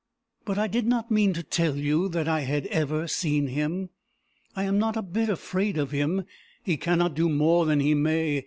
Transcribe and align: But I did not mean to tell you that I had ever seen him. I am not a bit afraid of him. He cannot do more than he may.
But 0.45 0.57
I 0.57 0.65
did 0.65 0.87
not 0.87 1.11
mean 1.11 1.31
to 1.33 1.43
tell 1.43 1.75
you 1.77 2.09
that 2.09 2.27
I 2.27 2.39
had 2.39 2.65
ever 2.65 3.07
seen 3.07 3.49
him. 3.49 3.91
I 4.55 4.63
am 4.63 4.79
not 4.79 4.97
a 4.97 5.03
bit 5.03 5.29
afraid 5.29 5.77
of 5.77 5.91
him. 5.91 6.25
He 6.63 6.75
cannot 6.75 7.13
do 7.13 7.29
more 7.29 7.67
than 7.67 7.79
he 7.81 7.93
may. 7.93 8.39